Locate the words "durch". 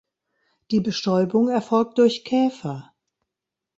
1.99-2.25